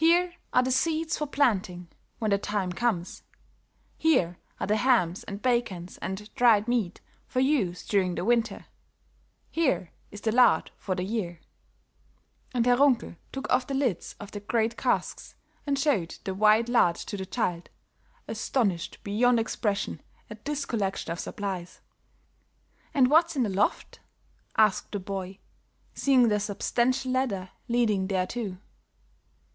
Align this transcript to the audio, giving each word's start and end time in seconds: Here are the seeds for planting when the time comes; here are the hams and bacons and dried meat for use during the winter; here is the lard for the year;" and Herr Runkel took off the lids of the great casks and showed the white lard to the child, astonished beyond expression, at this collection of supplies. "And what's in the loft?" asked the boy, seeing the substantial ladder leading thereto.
Here 0.00 0.34
are 0.52 0.62
the 0.62 0.70
seeds 0.70 1.18
for 1.18 1.26
planting 1.26 1.88
when 2.20 2.30
the 2.30 2.38
time 2.38 2.70
comes; 2.72 3.24
here 3.96 4.38
are 4.60 4.66
the 4.68 4.76
hams 4.76 5.24
and 5.24 5.42
bacons 5.42 5.98
and 5.98 6.32
dried 6.36 6.68
meat 6.68 7.00
for 7.26 7.40
use 7.40 7.84
during 7.84 8.14
the 8.14 8.24
winter; 8.24 8.66
here 9.50 9.90
is 10.12 10.20
the 10.20 10.30
lard 10.30 10.70
for 10.76 10.94
the 10.94 11.02
year;" 11.02 11.40
and 12.54 12.64
Herr 12.64 12.76
Runkel 12.76 13.16
took 13.32 13.50
off 13.50 13.66
the 13.66 13.74
lids 13.74 14.14
of 14.20 14.30
the 14.30 14.38
great 14.38 14.76
casks 14.76 15.34
and 15.66 15.76
showed 15.76 16.16
the 16.22 16.32
white 16.34 16.68
lard 16.68 16.94
to 16.94 17.16
the 17.16 17.26
child, 17.26 17.68
astonished 18.28 19.02
beyond 19.02 19.40
expression, 19.40 20.00
at 20.30 20.44
this 20.44 20.64
collection 20.64 21.10
of 21.10 21.18
supplies. 21.18 21.80
"And 22.94 23.10
what's 23.10 23.34
in 23.34 23.42
the 23.42 23.48
loft?" 23.48 23.98
asked 24.56 24.92
the 24.92 25.00
boy, 25.00 25.40
seeing 25.92 26.28
the 26.28 26.38
substantial 26.38 27.10
ladder 27.10 27.50
leading 27.66 28.06
thereto. 28.06 28.58